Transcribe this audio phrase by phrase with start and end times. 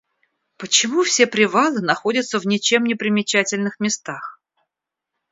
[0.57, 4.41] Почему все привалы находятся в ничем непримечательных местах?